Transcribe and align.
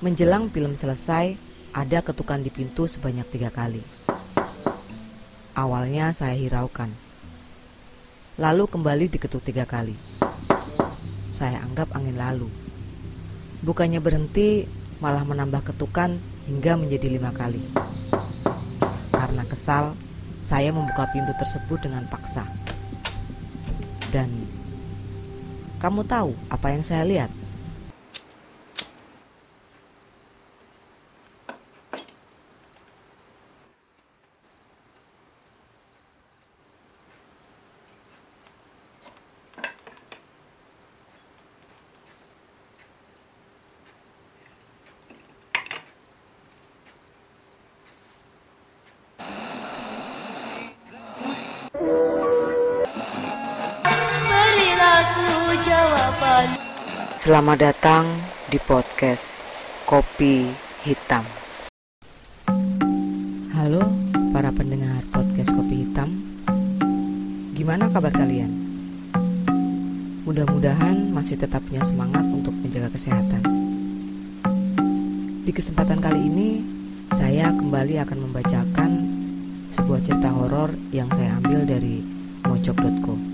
Menjelang 0.00 0.48
film 0.48 0.80
selesai, 0.80 1.36
ada 1.76 2.00
ketukan 2.00 2.40
di 2.40 2.48
pintu 2.48 2.88
sebanyak 2.88 3.28
tiga 3.36 3.52
kali. 3.52 3.84
Awalnya 5.52 6.16
saya 6.16 6.32
hiraukan. 6.40 6.88
Lalu 8.40 8.64
kembali 8.64 9.12
diketuk 9.12 9.44
tiga 9.44 9.68
kali. 9.68 9.92
Saya 11.36 11.60
anggap 11.60 11.92
angin 11.92 12.16
lalu. 12.16 12.48
Bukannya 13.60 14.00
berhenti, 14.00 14.64
malah 15.04 15.20
menambah 15.20 15.68
ketukan 15.68 16.16
hingga 16.48 16.80
menjadi 16.80 17.20
lima 17.20 17.36
kali. 17.36 17.60
Karena 19.12 19.44
kesal, 19.44 19.92
saya 20.40 20.72
membuka 20.72 21.12
pintu 21.12 21.36
tersebut 21.36 21.76
dengan 21.76 22.08
paksa. 22.08 22.48
Dan 24.08 24.32
kamu 25.76 26.08
tahu 26.08 26.32
apa 26.48 26.72
yang 26.72 26.80
saya 26.80 27.04
lihat? 27.04 27.39
Selamat 57.16 57.56
datang 57.56 58.04
di 58.52 58.60
podcast 58.60 59.40
Kopi 59.88 60.52
Hitam. 60.84 61.24
Halo 63.56 63.88
para 64.28 64.52
pendengar 64.52 65.00
podcast 65.16 65.48
Kopi 65.56 65.80
Hitam. 65.88 66.12
Gimana 67.56 67.88
kabar 67.88 68.12
kalian? 68.12 68.52
Mudah-mudahan 70.28 71.08
masih 71.08 71.40
tetap 71.40 71.64
punya 71.64 71.80
semangat 71.88 72.28
untuk 72.28 72.52
menjaga 72.52 72.92
kesehatan. 72.92 73.40
Di 75.48 75.52
kesempatan 75.56 76.04
kali 76.04 76.20
ini, 76.20 76.60
saya 77.16 77.48
kembali 77.48 77.96
akan 77.96 78.18
membacakan 78.28 78.90
sebuah 79.72 80.04
cerita 80.04 80.36
horor 80.36 80.68
yang 80.92 81.08
saya 81.16 81.40
ambil 81.40 81.64
dari 81.64 82.04
mojok.co. 82.44 83.29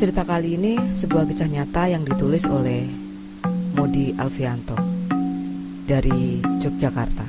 Cerita 0.00 0.24
kali 0.24 0.56
ini 0.56 0.80
sebuah 0.96 1.28
kisah 1.28 1.44
nyata 1.44 1.92
yang 1.92 2.00
ditulis 2.08 2.48
oleh 2.48 2.88
Modi 3.76 4.16
Alfianto 4.16 4.72
dari 5.84 6.40
Yogyakarta. 6.40 7.28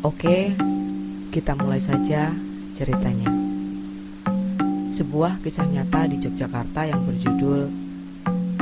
Oke, 0.00 0.56
kita 1.28 1.52
mulai 1.52 1.76
saja 1.76 2.32
ceritanya. 2.72 3.28
Sebuah 4.96 5.44
kisah 5.44 5.68
nyata 5.68 6.08
di 6.08 6.24
Yogyakarta 6.24 6.88
yang 6.88 7.04
berjudul 7.04 7.68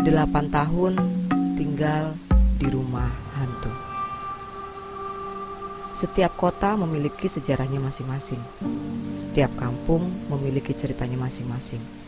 8 0.03 0.11
tahun 0.51 0.93
tinggal 1.55 2.19
di 2.59 2.67
rumah 2.75 3.07
hantu. 3.39 3.71
Setiap 5.95 6.35
kota 6.35 6.75
memiliki 6.75 7.31
sejarahnya 7.31 7.79
masing-masing. 7.79 8.43
Setiap 9.15 9.55
kampung 9.55 10.11
memiliki 10.27 10.75
ceritanya 10.75 11.23
masing-masing 11.23 12.00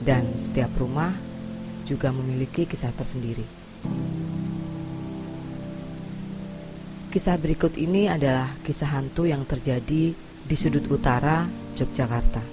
dan 0.00 0.28
setiap 0.36 0.72
rumah 0.76 1.14
juga 1.86 2.10
memiliki 2.10 2.66
kisah 2.66 2.92
tersendiri. 2.92 3.46
Kisah 7.16 7.40
berikut 7.40 7.80
ini 7.80 8.12
adalah 8.12 8.52
kisah 8.60 8.92
hantu 8.92 9.24
yang 9.24 9.46
terjadi 9.48 10.12
di 10.46 10.56
sudut 10.58 10.84
utara 10.92 11.48
Yogyakarta. 11.78 12.44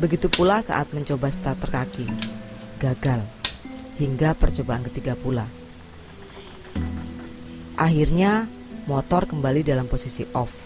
Begitu 0.00 0.32
pula 0.32 0.64
saat 0.64 0.88
mencoba 0.96 1.28
starter 1.28 1.68
kaki, 1.68 2.08
gagal, 2.80 3.20
hingga 4.00 4.32
percobaan 4.32 4.88
ketiga 4.88 5.12
pula. 5.20 5.44
Akhirnya, 7.76 8.48
motor 8.88 9.28
kembali 9.28 9.60
dalam 9.60 9.84
posisi 9.84 10.24
off 10.32 10.63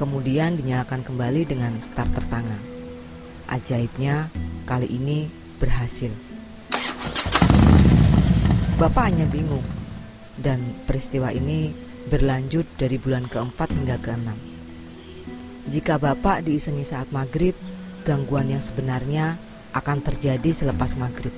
kemudian 0.00 0.56
dinyalakan 0.56 1.04
kembali 1.04 1.44
dengan 1.44 1.76
starter 1.84 2.24
tangan. 2.32 2.56
Ajaibnya, 3.52 4.32
kali 4.64 4.88
ini 4.88 5.28
berhasil. 5.60 6.08
Bapak 8.80 9.12
hanya 9.12 9.28
bingung, 9.28 9.60
dan 10.40 10.64
peristiwa 10.88 11.28
ini 11.36 11.76
berlanjut 12.08 12.64
dari 12.80 12.96
bulan 12.96 13.28
keempat 13.28 13.68
hingga 13.76 14.00
keenam. 14.00 14.40
Jika 15.68 16.00
Bapak 16.00 16.48
diisengi 16.48 16.88
saat 16.88 17.12
maghrib, 17.12 17.52
gangguan 18.08 18.48
yang 18.48 18.64
sebenarnya 18.64 19.36
akan 19.76 20.00
terjadi 20.00 20.64
selepas 20.64 20.96
maghrib. 20.96 21.36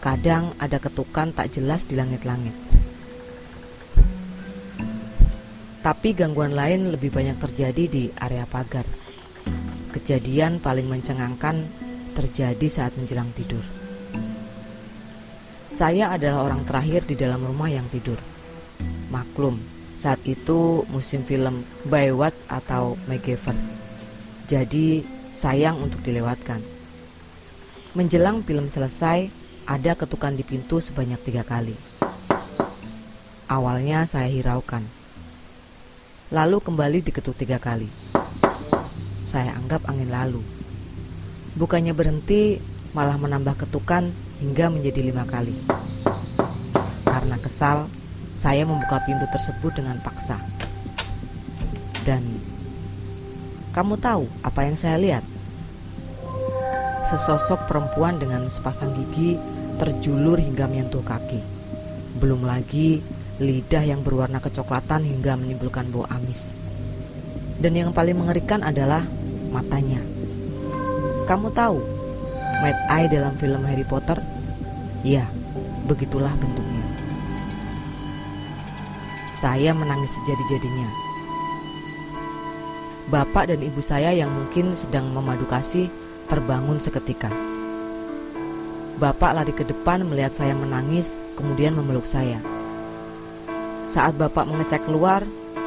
Kadang 0.00 0.56
ada 0.56 0.80
ketukan 0.80 1.36
tak 1.36 1.52
jelas 1.52 1.84
di 1.84 1.92
langit-langit 2.00 2.56
tapi 5.82 6.14
gangguan 6.14 6.54
lain 6.54 6.94
lebih 6.94 7.10
banyak 7.10 7.42
terjadi 7.42 7.84
di 7.90 8.04
area 8.22 8.46
pagar. 8.46 8.86
Kejadian 9.90 10.62
paling 10.62 10.86
mencengangkan 10.86 11.66
terjadi 12.14 12.66
saat 12.70 12.94
menjelang 12.94 13.28
tidur. 13.34 13.60
Saya 15.74 16.14
adalah 16.14 16.46
orang 16.46 16.62
terakhir 16.62 17.02
di 17.02 17.18
dalam 17.18 17.42
rumah 17.42 17.66
yang 17.66 17.84
tidur. 17.90 18.16
Maklum, 19.10 19.58
saat 19.98 20.22
itu 20.22 20.86
musim 20.94 21.26
film 21.26 21.66
Baywatch 21.90 22.46
atau 22.46 22.94
MacGyver. 23.10 23.58
Jadi 24.46 25.02
sayang 25.34 25.82
untuk 25.82 25.98
dilewatkan. 26.06 26.62
Menjelang 27.98 28.46
film 28.46 28.70
selesai, 28.70 29.28
ada 29.66 29.92
ketukan 29.98 30.38
di 30.38 30.46
pintu 30.46 30.78
sebanyak 30.78 31.18
tiga 31.26 31.42
kali. 31.42 31.74
Awalnya 33.50 34.06
saya 34.06 34.30
hiraukan. 34.30 35.01
Lalu 36.32 36.64
kembali 36.64 37.04
diketuk 37.04 37.36
tiga 37.36 37.60
kali. 37.60 37.92
Saya 39.28 39.52
anggap 39.52 39.84
angin 39.84 40.08
lalu. 40.08 40.40
Bukannya 41.60 41.92
berhenti, 41.92 42.56
malah 42.96 43.20
menambah 43.20 43.52
ketukan 43.60 44.08
hingga 44.40 44.72
menjadi 44.72 45.12
lima 45.12 45.28
kali. 45.28 45.52
Karena 47.04 47.36
kesal, 47.36 47.84
saya 48.32 48.64
membuka 48.64 49.04
pintu 49.04 49.28
tersebut 49.28 49.76
dengan 49.76 50.00
paksa. 50.00 50.40
Dan 52.00 52.24
kamu 53.76 54.00
tahu 54.00 54.24
apa 54.40 54.64
yang 54.64 54.76
saya 54.80 54.96
lihat? 54.96 55.24
Sesosok 57.12 57.68
perempuan 57.68 58.16
dengan 58.16 58.48
sepasang 58.48 58.96
gigi 58.96 59.36
terjulur 59.76 60.40
hingga 60.40 60.64
menyentuh 60.64 61.04
kaki. 61.04 61.44
Belum 62.16 62.40
lagi 62.40 63.04
lidah 63.42 63.82
yang 63.82 64.06
berwarna 64.06 64.38
kecoklatan 64.38 65.02
hingga 65.02 65.34
menimbulkan 65.34 65.90
bau 65.90 66.06
amis. 66.06 66.54
Dan 67.58 67.74
yang 67.74 67.90
paling 67.90 68.14
mengerikan 68.14 68.62
adalah 68.62 69.02
matanya. 69.50 69.98
Kamu 71.26 71.50
tahu, 71.54 71.78
Mad 72.62 72.78
Eye 72.90 73.10
dalam 73.10 73.34
film 73.38 73.62
Harry 73.66 73.86
Potter? 73.86 74.18
Ya, 75.02 75.26
begitulah 75.90 76.30
bentuknya. 76.38 76.82
Saya 79.34 79.74
menangis 79.74 80.14
sejadi-jadinya. 80.22 80.88
Bapak 83.10 83.50
dan 83.50 83.60
ibu 83.60 83.82
saya 83.82 84.14
yang 84.14 84.30
mungkin 84.30 84.78
sedang 84.78 85.10
memadu 85.10 85.44
kasih 85.50 85.90
terbangun 86.30 86.78
seketika. 86.78 87.28
Bapak 89.02 89.34
lari 89.34 89.50
ke 89.50 89.66
depan 89.66 90.06
melihat 90.06 90.30
saya 90.30 90.54
menangis, 90.54 91.10
kemudian 91.34 91.74
memeluk 91.74 92.06
saya. 92.06 92.38
Saat 93.92 94.16
bapak 94.16 94.48
mengecek 94.48 94.88
keluar, 94.88 95.20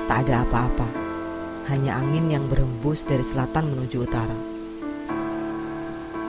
tak 0.10 0.26
ada 0.26 0.42
apa-apa. 0.42 0.90
Hanya 1.70 2.02
angin 2.02 2.34
yang 2.34 2.50
berembus 2.50 3.06
dari 3.06 3.22
selatan 3.22 3.70
menuju 3.70 4.02
utara. 4.02 4.38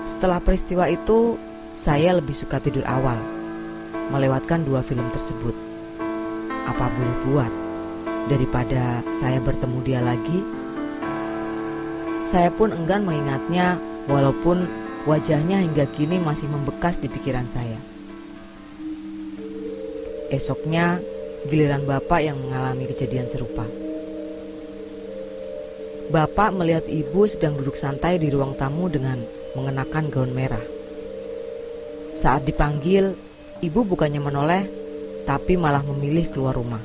Setelah 0.04 0.44
peristiwa 0.44 0.92
itu, 0.92 1.40
saya 1.72 2.12
lebih 2.12 2.36
suka 2.36 2.60
tidur 2.60 2.84
awal, 2.84 3.16
melewatkan 4.12 4.68
dua 4.68 4.84
film 4.84 5.08
tersebut 5.08 5.56
apa 6.68 6.92
boleh 6.92 7.16
buat 7.24 7.52
daripada 8.28 9.00
saya 9.16 9.40
bertemu 9.40 9.78
dia 9.80 10.04
lagi? 10.04 10.44
Saya 12.28 12.52
pun 12.52 12.76
enggan 12.76 13.08
mengingatnya 13.08 13.80
walaupun 14.04 14.68
wajahnya 15.08 15.64
hingga 15.64 15.88
kini 15.96 16.20
masih 16.20 16.50
membekas 16.52 17.00
di 17.00 17.08
pikiran 17.08 17.48
saya. 17.48 17.80
Esoknya, 20.28 20.98
giliran 21.46 21.86
bapak 21.86 22.20
yang 22.26 22.36
mengalami 22.36 22.90
kejadian 22.90 23.30
serupa. 23.30 23.64
Bapak 26.06 26.54
melihat 26.54 26.86
ibu 26.86 27.26
sedang 27.26 27.58
duduk 27.58 27.74
santai 27.74 28.22
di 28.22 28.30
ruang 28.30 28.54
tamu 28.54 28.86
dengan 28.86 29.18
mengenakan 29.58 30.06
gaun 30.06 30.30
merah. 30.30 30.62
Saat 32.14 32.46
dipanggil, 32.46 33.14
ibu 33.58 33.80
bukannya 33.82 34.22
menoleh, 34.22 34.64
tapi 35.26 35.58
malah 35.58 35.82
memilih 35.82 36.30
keluar 36.30 36.54
rumah. 36.54 36.82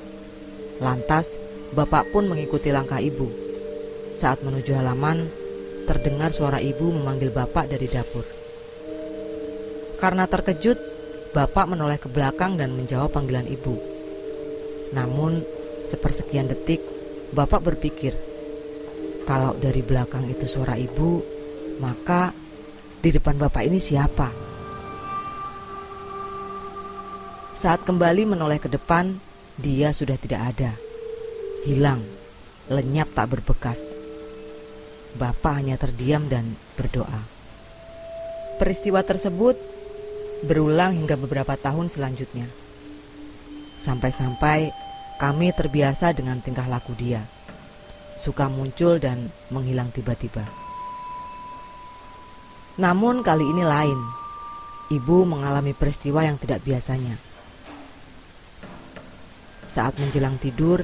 Lantas, 0.81 1.37
bapak 1.77 2.09
pun 2.09 2.25
mengikuti 2.25 2.73
langkah 2.73 2.97
ibu. 2.97 3.29
Saat 4.17 4.41
menuju 4.41 4.73
halaman, 4.73 5.29
terdengar 5.85 6.33
suara 6.33 6.57
ibu 6.57 6.89
memanggil 6.89 7.29
bapak 7.29 7.69
dari 7.69 7.85
dapur. 7.85 8.25
Karena 10.01 10.25
terkejut, 10.25 10.81
bapak 11.37 11.69
menoleh 11.69 12.01
ke 12.01 12.09
belakang 12.09 12.57
dan 12.57 12.73
menjawab 12.73 13.13
panggilan 13.13 13.45
ibu. 13.45 13.90
Namun, 14.91 15.43
sepersekian 15.87 16.51
detik, 16.51 16.83
bapak 17.31 17.63
berpikir, 17.63 18.15
kalau 19.23 19.55
dari 19.55 19.79
belakang 19.79 20.27
itu 20.27 20.49
suara 20.49 20.75
ibu, 20.75 21.23
maka 21.79 22.35
di 22.99 23.09
depan 23.09 23.39
bapak 23.39 23.63
ini 23.65 23.79
siapa? 23.79 24.29
Saat 27.55 27.85
kembali 27.85 28.25
menoleh 28.25 28.57
ke 28.57 28.67
depan, 28.67 29.15
dia 29.53 29.93
sudah 29.93 30.17
tidak 30.17 30.41
ada. 30.57 30.73
Hilang, 31.61 32.01
lenyap 32.73 33.13
tak 33.13 33.37
berbekas. 33.37 33.93
Bapak 35.13 35.61
hanya 35.61 35.77
terdiam 35.77 36.25
dan 36.25 36.57
berdoa. 36.73 37.21
Peristiwa 38.57 39.05
tersebut 39.05 39.53
berulang 40.41 40.97
hingga 40.97 41.13
beberapa 41.21 41.53
tahun 41.53 41.93
selanjutnya. 41.93 42.49
Sampai-sampai 43.77 44.73
kami 45.21 45.53
terbiasa 45.53 46.17
dengan 46.17 46.41
tingkah 46.41 46.65
laku 46.65 46.97
dia. 46.97 47.21
Suka 48.17 48.49
muncul 48.49 48.97
dan 48.97 49.29
menghilang 49.53 49.93
tiba-tiba. 49.93 50.41
Namun 52.81 53.21
kali 53.21 53.45
ini 53.45 53.61
lain. 53.61 54.01
Ibu 54.89 55.29
mengalami 55.29 55.77
peristiwa 55.77 56.25
yang 56.25 56.41
tidak 56.41 56.65
biasanya. 56.65 57.13
Saat 59.69 60.01
menjelang 60.01 60.41
tidur, 60.41 60.81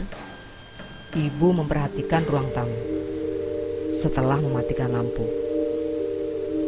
ibu 1.18 1.48
memperhatikan 1.58 2.22
ruang 2.30 2.48
tamu. 2.54 2.78
Setelah 3.92 4.38
mematikan 4.38 4.94
lampu, 4.94 5.26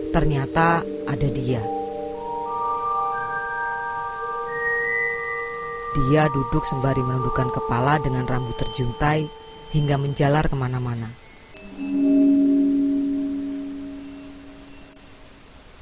ternyata 0.09 0.81
ada 1.05 1.27
dia. 1.29 1.78
Dia 5.99 6.31
duduk 6.31 6.63
sembari 6.63 7.03
menundukkan 7.03 7.51
kepala 7.51 7.99
dengan 7.99 8.23
rambut 8.23 8.55
terjuntai 8.55 9.27
hingga 9.75 9.99
menjalar 9.99 10.47
ke 10.47 10.55
mana-mana. 10.55 11.11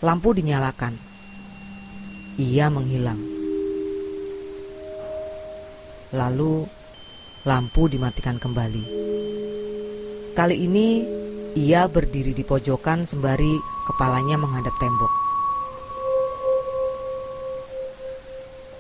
Lampu 0.01 0.33
dinyalakan. 0.33 0.97
Ia 2.41 2.65
menghilang. 2.73 3.21
Lalu 6.17 6.65
lampu 7.45 7.85
dimatikan 7.85 8.41
kembali. 8.41 8.83
Kali 10.33 10.55
ini 10.57 11.05
ia 11.53 11.85
berdiri 11.85 12.33
di 12.33 12.41
pojokan 12.41 13.05
sembari 13.05 13.53
kepalanya 13.85 14.41
menghadap 14.41 14.73
tembok. 14.81 15.26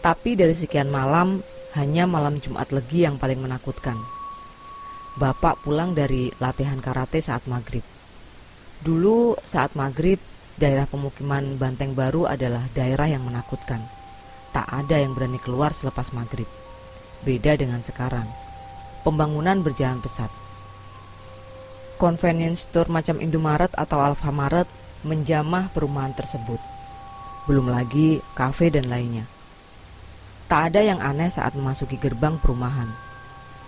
Tapi 0.07 0.39
dari 0.39 0.55
sekian 0.55 0.87
malam, 0.87 1.43
hanya 1.75 2.07
malam 2.07 2.39
Jumat 2.39 2.71
Legi 2.71 3.03
yang 3.03 3.19
paling 3.19 3.43
menakutkan. 3.43 3.99
Bapak 5.19 5.67
pulang 5.67 5.91
dari 5.91 6.31
latihan 6.39 6.79
karate 6.79 7.19
saat 7.19 7.43
maghrib. 7.43 7.83
Dulu 8.87 9.35
saat 9.43 9.75
maghrib, 9.75 10.15
daerah 10.55 10.87
pemukiman 10.87 11.59
Banteng 11.59 11.91
Baru 11.91 12.23
adalah 12.23 12.63
daerah 12.71 13.11
yang 13.11 13.27
menakutkan. 13.27 13.83
Tak 14.55 14.63
ada 14.71 14.95
yang 14.95 15.11
berani 15.11 15.43
keluar 15.43 15.75
selepas 15.75 16.15
maghrib. 16.15 16.47
Beda 17.27 17.59
dengan 17.59 17.83
sekarang. 17.83 18.31
Pembangunan 19.03 19.59
berjalan 19.59 19.99
pesat. 19.99 20.31
Convenience 21.99 22.63
store 22.63 22.87
macam 22.87 23.19
Indomaret 23.19 23.75
atau 23.75 23.99
Alfamaret 23.99 24.71
menjamah 25.03 25.67
perumahan 25.75 26.15
tersebut. 26.15 26.63
Belum 27.43 27.67
lagi 27.67 28.23
kafe 28.39 28.71
dan 28.71 28.87
lainnya. 28.87 29.27
Tak 30.47 30.71
ada 30.71 30.79
yang 30.79 31.03
aneh 31.03 31.27
saat 31.27 31.51
memasuki 31.59 31.99
gerbang 31.99 32.39
perumahan. 32.39 32.87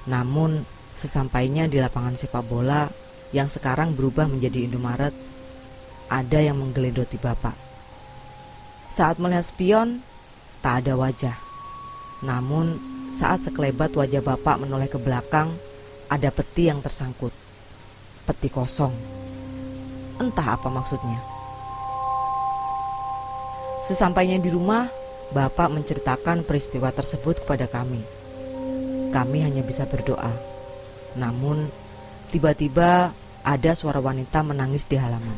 Namun, 0.08 0.64
sesampainya 0.96 1.68
di 1.68 1.76
lapangan 1.76 2.16
sepak 2.16 2.48
bola 2.48 2.88
yang 3.36 3.52
sekarang 3.52 3.92
berubah 4.00 4.32
menjadi 4.32 4.64
Indomaret, 4.64 5.12
ada 6.08 6.40
yang 6.40 6.56
menggelendoti 6.56 7.20
bapak. 7.20 7.54
Saat 8.88 9.20
melihat 9.20 9.44
spion, 9.44 10.00
tak 10.64 10.88
ada 10.88 10.96
wajah. 10.96 11.38
Namun, 12.24 12.80
saat 13.12 13.44
sekelebat 13.44 13.94
wajah 13.94 14.24
bapak 14.24 14.64
menoleh 14.64 14.88
ke 14.88 14.96
belakang, 14.96 15.52
ada 16.08 16.32
peti 16.32 16.72
yang 16.72 16.80
tersangkut. 16.80 17.36
Peti 18.24 18.48
kosong. 18.48 18.96
Entah 20.16 20.56
apa 20.56 20.72
maksudnya. 20.72 21.20
Sesampainya 23.86 24.42
di 24.42 24.52
rumah, 24.52 24.90
bapak 25.30 25.70
menceritakan 25.70 26.42
peristiwa 26.42 26.90
tersebut 26.90 27.46
kepada 27.46 27.70
kami. 27.70 28.02
Kami 29.10 29.38
hanya 29.42 29.62
bisa 29.66 29.86
berdoa. 29.86 30.34
Namun, 31.18 31.70
tiba-tiba 32.30 33.14
ada 33.42 33.72
suara 33.74 33.98
wanita 34.02 34.46
menangis 34.46 34.86
di 34.86 34.98
halaman. 34.98 35.38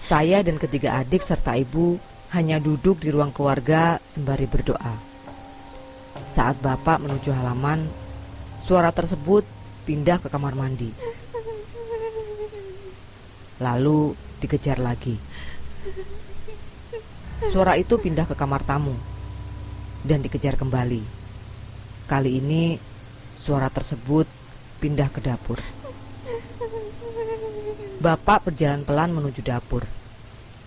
Saya 0.00 0.42
dan 0.42 0.58
ketiga 0.58 0.98
adik 0.98 1.22
serta 1.22 1.54
ibu 1.54 1.94
hanya 2.34 2.58
duduk 2.58 2.98
di 2.98 3.14
ruang 3.14 3.30
keluarga 3.30 4.02
sembari 4.02 4.46
berdoa. 4.50 4.96
Saat 6.26 6.58
bapak 6.58 6.98
menuju 6.98 7.30
halaman, 7.30 7.86
suara 8.66 8.90
tersebut 8.90 9.46
pindah 9.86 10.18
ke 10.18 10.26
kamar 10.26 10.58
mandi. 10.58 10.90
Lalu 13.62 14.29
dikejar 14.40 14.80
lagi. 14.80 15.20
Suara 17.52 17.76
itu 17.76 18.00
pindah 18.00 18.24
ke 18.24 18.34
kamar 18.36 18.64
tamu 18.64 18.96
dan 20.04 20.24
dikejar 20.24 20.56
kembali. 20.56 21.04
Kali 22.08 22.30
ini 22.40 22.76
suara 23.36 23.68
tersebut 23.68 24.24
pindah 24.80 25.08
ke 25.12 25.20
dapur. 25.20 25.60
Bapak 28.00 28.48
berjalan 28.48 28.80
pelan 28.84 29.12
menuju 29.12 29.44
dapur. 29.44 29.84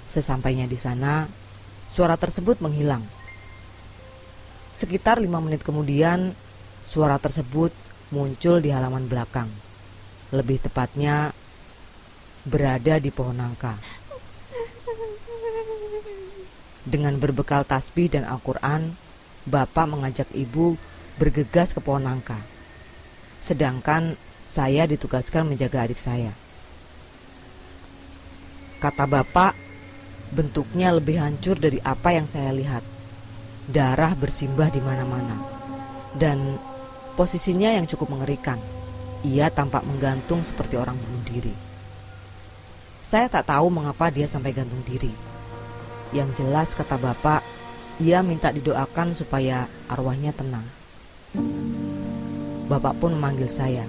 Sesampainya 0.05 0.69
di 0.69 0.77
sana, 0.77 1.25
suara 1.89 2.13
tersebut 2.13 2.61
menghilang. 2.61 3.01
Sekitar 4.73 5.17
lima 5.17 5.41
menit 5.41 5.65
kemudian, 5.65 6.37
suara 6.85 7.17
tersebut 7.17 7.73
muncul 8.13 8.61
di 8.61 8.69
halaman 8.69 9.09
belakang. 9.09 9.49
Lebih 10.29 10.61
tepatnya, 10.61 11.33
berada 12.43 12.99
di 12.99 13.09
pohon 13.09 13.39
nangka. 13.39 13.79
Dengan 16.83 17.15
berbekal 17.15 17.63
tasbih 17.63 18.11
dan 18.11 18.27
Al-Quran, 18.27 18.99
Bapak 19.43 19.91
mengajak 19.91 20.31
ibu 20.31 20.79
bergegas 21.19 21.75
ke 21.75 21.83
pohon 21.83 22.07
nangka. 22.07 22.39
Sedangkan 23.43 24.15
saya 24.47 24.87
ditugaskan 24.87 25.51
menjaga 25.51 25.83
adik 25.83 25.99
saya. 25.99 26.31
Kata 28.79 29.03
bapak, 29.03 29.55
bentuknya 30.31 30.95
lebih 30.95 31.19
hancur 31.19 31.59
dari 31.59 31.79
apa 31.83 32.15
yang 32.15 32.27
saya 32.27 32.55
lihat. 32.55 32.83
Darah 33.67 34.15
bersimbah 34.15 34.71
di 34.71 34.79
mana-mana. 34.79 35.39
Dan 36.15 36.55
posisinya 37.19 37.75
yang 37.75 37.87
cukup 37.87 38.15
mengerikan. 38.15 38.59
Ia 39.23 39.51
tampak 39.51 39.87
menggantung 39.87 40.43
seperti 40.43 40.79
orang 40.79 40.99
bunuh 40.99 41.23
diri. 41.27 41.72
Saya 43.13 43.29
tak 43.29 43.45
tahu 43.45 43.69
mengapa 43.69 44.09
dia 44.09 44.25
sampai 44.25 44.57
gantung 44.57 44.81
diri. 44.89 45.13
Yang 46.17 46.41
jelas 46.41 46.73
kata 46.73 46.97
bapak, 46.97 47.45
ia 48.01 48.25
minta 48.25 48.49
didoakan 48.49 49.13
supaya 49.13 49.69
arwahnya 49.85 50.33
tenang. 50.33 50.65
Bapak 52.65 52.97
pun 52.97 53.13
memanggil 53.13 53.45
saya. 53.45 53.85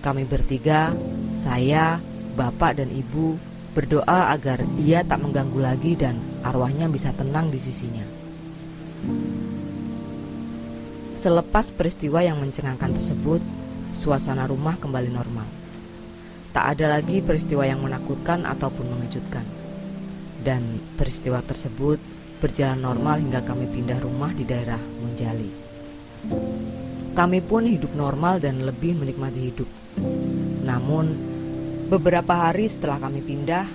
Kami 0.00 0.24
bertiga, 0.24 0.96
saya, 1.36 2.00
bapak 2.32 2.80
dan 2.80 2.88
ibu 2.88 3.36
berdoa 3.76 4.32
agar 4.32 4.64
ia 4.80 5.04
tak 5.04 5.20
mengganggu 5.20 5.60
lagi 5.60 5.92
dan 5.92 6.16
arwahnya 6.40 6.88
bisa 6.88 7.12
tenang 7.12 7.52
di 7.52 7.60
sisinya. 7.60 8.08
Selepas 11.20 11.68
peristiwa 11.68 12.24
yang 12.24 12.40
mencengangkan 12.40 12.96
tersebut, 12.96 13.44
suasana 13.92 14.48
rumah 14.48 14.80
kembali 14.80 15.12
normal. 15.12 15.61
Tak 16.52 16.64
ada 16.76 17.00
lagi 17.00 17.24
peristiwa 17.24 17.64
yang 17.64 17.80
menakutkan 17.80 18.44
ataupun 18.44 18.86
mengejutkan. 18.92 19.44
Dan 20.44 20.80
peristiwa 21.00 21.40
tersebut 21.40 21.96
berjalan 22.38 22.80
normal 22.80 23.20
hingga 23.24 23.40
kami 23.40 23.66
pindah 23.66 23.98
rumah 24.04 24.30
di 24.36 24.44
daerah 24.44 24.78
Munjali. 24.78 25.50
Kami 27.12 27.38
pun 27.44 27.64
hidup 27.64 27.92
normal 27.96 28.40
dan 28.40 28.64
lebih 28.64 28.96
menikmati 29.00 29.40
hidup. 29.52 29.68
Namun, 30.64 31.32
Beberapa 31.92 32.48
hari 32.48 32.72
setelah 32.72 32.96
kami 32.96 33.20
pindah, 33.20 33.68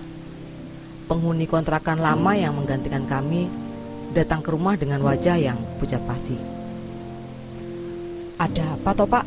penghuni 1.06 1.46
kontrakan 1.46 2.02
lama 2.02 2.34
yang 2.34 2.58
menggantikan 2.58 3.06
kami 3.06 3.46
datang 4.10 4.42
ke 4.42 4.50
rumah 4.50 4.74
dengan 4.74 5.06
wajah 5.06 5.38
yang 5.38 5.54
pucat 5.78 6.02
pasi. 6.02 6.34
Ada 8.42 8.74
apa 8.74 8.90
toh 8.98 9.06
pak? 9.06 9.22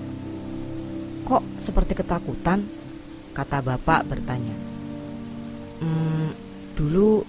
Kok 1.22 1.62
seperti 1.62 2.02
ketakutan? 2.02 2.66
Kata 3.30 3.62
bapak 3.62 4.10
bertanya. 4.10 4.56
Hmm, 5.80 6.34
dulu 6.76 7.22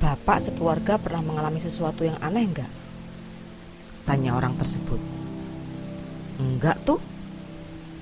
bapak 0.00 0.42
sekeluarga 0.42 0.98
pernah 0.98 1.22
mengalami 1.22 1.60
sesuatu 1.60 2.02
yang 2.02 2.18
aneh 2.18 2.44
enggak? 2.48 2.72
Tanya 4.04 4.36
orang 4.36 4.56
tersebut. 4.56 5.00
Enggak 6.40 6.80
tuh. 6.82 7.00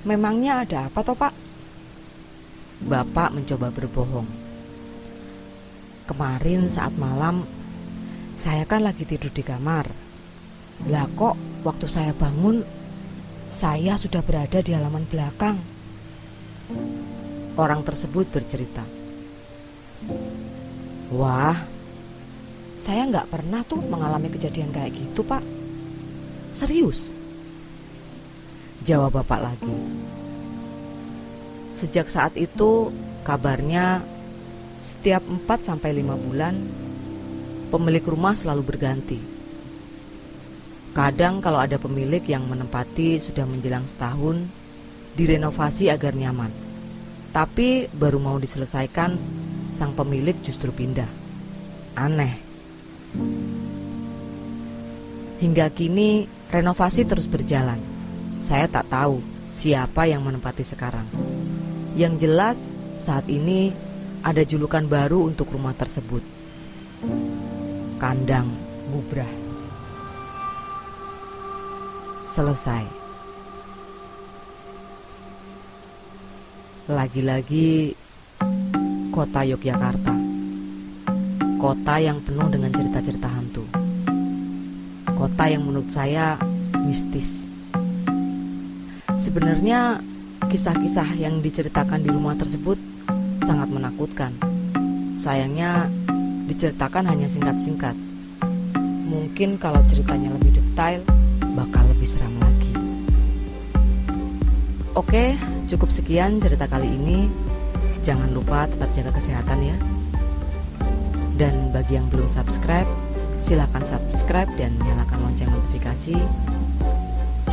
Memangnya 0.02 0.66
ada 0.66 0.90
apa 0.90 0.98
toh 1.06 1.14
pak? 1.14 1.30
Bapak 2.82 3.30
mencoba 3.30 3.70
berbohong. 3.70 4.26
Kemarin 6.10 6.66
saat 6.66 6.90
malam, 6.98 7.46
saya 8.34 8.66
kan 8.66 8.82
lagi 8.82 9.06
tidur 9.06 9.30
di 9.30 9.46
kamar. 9.46 9.86
Lah 10.90 11.06
kok 11.14 11.38
waktu 11.62 11.86
saya 11.86 12.10
bangun, 12.10 12.66
saya 13.46 13.94
sudah 13.94 14.18
berada 14.26 14.58
di 14.58 14.74
halaman 14.74 15.06
belakang. 15.06 15.62
Orang 17.52 17.84
tersebut 17.84 18.24
bercerita. 18.32 18.80
Wah, 21.12 21.60
saya 22.80 23.04
nggak 23.04 23.28
pernah 23.28 23.60
tuh 23.60 23.84
mengalami 23.84 24.32
kejadian 24.32 24.72
kayak 24.72 24.96
gitu, 24.96 25.20
Pak. 25.20 25.44
Serius? 26.56 27.12
Jawab 28.88 29.20
Bapak 29.20 29.40
lagi. 29.52 29.76
Sejak 31.76 32.08
saat 32.08 32.32
itu, 32.40 32.88
kabarnya 33.22 34.00
setiap 34.80 35.20
4 35.22 35.44
sampai 35.60 36.00
5 36.00 36.16
bulan 36.16 36.56
pemilik 37.68 38.04
rumah 38.04 38.32
selalu 38.32 38.64
berganti. 38.64 39.20
Kadang 40.96 41.44
kalau 41.44 41.60
ada 41.60 41.76
pemilik 41.76 42.20
yang 42.24 42.48
menempati 42.48 43.20
sudah 43.20 43.44
menjelang 43.44 43.84
setahun, 43.84 44.44
direnovasi 45.16 45.92
agar 45.92 46.16
nyaman. 46.16 46.71
Tapi 47.32 47.88
baru 47.88 48.20
mau 48.20 48.36
diselesaikan, 48.36 49.16
sang 49.72 49.96
pemilik 49.96 50.36
justru 50.44 50.68
pindah. 50.68 51.08
Aneh. 51.96 52.36
Hingga 55.40 55.72
kini 55.72 56.28
renovasi 56.52 57.08
terus 57.08 57.24
berjalan. 57.24 57.80
Saya 58.44 58.68
tak 58.68 58.92
tahu 58.92 59.24
siapa 59.56 60.04
yang 60.04 60.20
menempati 60.20 60.60
sekarang. 60.60 61.08
Yang 61.96 62.14
jelas, 62.28 62.58
saat 63.00 63.24
ini 63.32 63.72
ada 64.20 64.44
julukan 64.44 64.84
baru 64.84 65.26
untuk 65.32 65.56
rumah 65.56 65.72
tersebut. 65.72 66.20
Kandang 67.96 68.52
Bubrah. 68.92 69.32
Selesai. 72.28 73.01
Lagi-lagi 76.86 77.94
kota 79.12 79.44
Yogyakarta. 79.46 80.14
Kota 81.60 81.94
yang 82.02 82.18
penuh 82.24 82.48
dengan 82.50 82.74
cerita-cerita 82.74 83.28
hantu. 83.28 83.64
Kota 85.14 85.44
yang 85.46 85.62
menurut 85.62 85.90
saya 85.92 86.40
mistis. 86.82 87.46
Sebenarnya 89.14 90.02
Kisah-kisah 90.42 91.22
yang 91.22 91.38
diceritakan 91.38 92.02
di 92.02 92.10
rumah 92.10 92.34
tersebut 92.34 92.74
sangat 93.46 93.70
menakutkan. 93.70 94.34
Sayangnya 95.22 95.86
diceritakan 96.50 97.06
hanya 97.06 97.30
singkat-singkat. 97.30 97.94
Mungkin 99.06 99.54
kalau 99.62 99.78
ceritanya 99.86 100.34
lebih 100.34 100.58
detail 100.58 101.06
bakal 101.54 101.86
lebih 101.94 102.08
seram 102.10 102.34
lagi. 102.42 102.71
Oke, 104.92 105.40
cukup 105.72 105.88
sekian 105.88 106.36
cerita 106.36 106.68
kali 106.68 106.84
ini. 106.84 107.32
Jangan 108.04 108.28
lupa 108.36 108.68
tetap 108.68 108.92
jaga 108.92 109.16
kesehatan 109.16 109.64
ya. 109.64 109.76
Dan 111.40 111.72
bagi 111.72 111.96
yang 111.96 112.12
belum 112.12 112.28
subscribe, 112.28 112.84
silahkan 113.40 113.80
subscribe 113.88 114.52
dan 114.60 114.76
nyalakan 114.84 115.32
lonceng 115.32 115.48
notifikasi. 115.48 116.20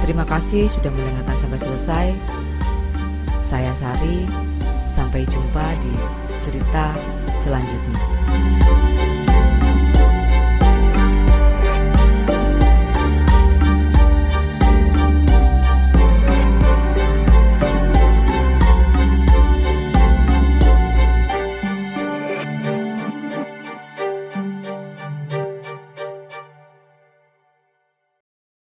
Terima 0.04 0.28
kasih 0.28 0.68
sudah 0.68 0.92
mendengarkan 0.92 1.38
sampai 1.40 1.60
selesai. 1.64 2.08
Saya 3.40 3.72
Sari, 3.72 4.28
sampai 4.84 5.24
jumpa 5.24 5.66
di 5.80 5.96
cerita 6.44 6.92
selanjutnya. 7.40 8.79